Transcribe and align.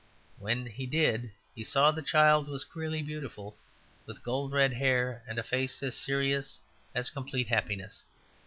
When 0.39 0.65
he 0.65 0.87
did 0.87 1.31
he 1.53 1.63
saw 1.63 1.91
the 1.91 2.01
child 2.01 2.47
was 2.47 2.63
queerly 2.63 3.03
beautiful, 3.03 3.55
with 4.07 4.23
gold 4.23 4.51
red 4.51 4.73
hair, 4.73 5.21
and 5.27 5.37
a 5.37 5.43
face 5.43 5.83
as 5.83 5.95
serious 5.95 6.59
as 6.95 7.11
complete 7.11 7.49
happiness. 7.49 8.01